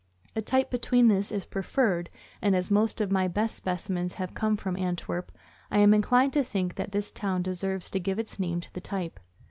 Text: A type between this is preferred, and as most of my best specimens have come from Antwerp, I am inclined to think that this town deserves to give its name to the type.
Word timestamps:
A 0.35 0.41
type 0.41 0.71
between 0.71 1.09
this 1.09 1.31
is 1.31 1.45
preferred, 1.45 2.09
and 2.41 2.55
as 2.55 2.71
most 2.71 3.01
of 3.01 3.11
my 3.11 3.27
best 3.27 3.53
specimens 3.55 4.13
have 4.15 4.33
come 4.33 4.57
from 4.57 4.75
Antwerp, 4.75 5.31
I 5.69 5.77
am 5.77 5.93
inclined 5.93 6.33
to 6.33 6.43
think 6.43 6.73
that 6.73 6.91
this 6.91 7.11
town 7.11 7.43
deserves 7.43 7.87
to 7.91 7.99
give 7.99 8.17
its 8.17 8.39
name 8.39 8.61
to 8.61 8.73
the 8.73 8.81
type. 8.81 9.19